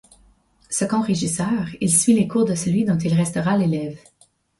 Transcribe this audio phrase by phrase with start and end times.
[0.71, 3.99] Second régisseur, il suit les cours de celui dont il restera l’élève.